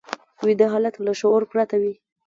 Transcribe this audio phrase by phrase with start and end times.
[0.43, 1.93] ویده حالت له شعور پرته وي